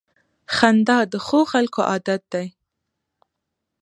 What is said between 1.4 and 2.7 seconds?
خلکو عادت دی.